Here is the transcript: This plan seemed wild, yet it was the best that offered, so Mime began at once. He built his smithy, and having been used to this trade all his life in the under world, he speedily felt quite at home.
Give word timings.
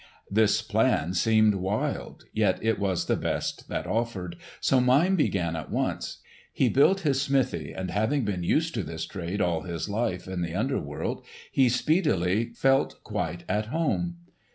This 0.31 0.63
plan 0.63 1.13
seemed 1.13 1.53
wild, 1.53 2.23
yet 2.33 2.57
it 2.63 2.79
was 2.79 3.05
the 3.05 3.15
best 3.15 3.69
that 3.69 3.85
offered, 3.85 4.35
so 4.59 4.81
Mime 4.81 5.15
began 5.15 5.55
at 5.55 5.69
once. 5.69 6.17
He 6.51 6.69
built 6.69 7.01
his 7.01 7.21
smithy, 7.21 7.71
and 7.71 7.91
having 7.91 8.25
been 8.25 8.41
used 8.41 8.73
to 8.73 8.81
this 8.81 9.05
trade 9.05 9.41
all 9.41 9.61
his 9.61 9.87
life 9.87 10.27
in 10.27 10.41
the 10.41 10.55
under 10.55 10.79
world, 10.79 11.23
he 11.51 11.69
speedily 11.69 12.45
felt 12.53 13.03
quite 13.03 13.43
at 13.47 13.67
home. 13.67 14.15